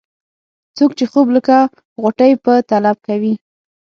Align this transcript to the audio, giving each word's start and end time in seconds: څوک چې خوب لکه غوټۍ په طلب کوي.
څوک 0.77 0.91
چې 0.97 1.05
خوب 1.11 1.27
لکه 1.35 1.57
غوټۍ 2.01 2.31
په 2.43 2.53
طلب 2.71 2.97
کوي. 3.07 3.33